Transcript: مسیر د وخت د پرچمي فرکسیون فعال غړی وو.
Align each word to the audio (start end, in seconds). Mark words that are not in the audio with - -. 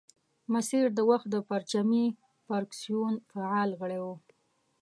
مسیر 0.53 0.85
د 0.97 0.99
وخت 1.09 1.27
د 1.31 1.35
پرچمي 1.49 2.05
فرکسیون 2.47 3.13
فعال 3.31 3.69
غړی 3.79 3.99
وو. 4.03 4.15